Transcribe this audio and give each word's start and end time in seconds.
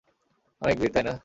অনেক 0.61 0.75
ভিড়, 0.79 0.93
তাই 0.95 1.03
না? 1.03 1.13